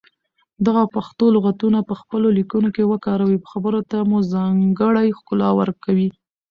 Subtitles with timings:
[0.65, 6.07] دغه پښتو لغتونه په خپلو ليکنو کې وکاروئ خبرو ته مو ځانګړې ښکلا ورکوي.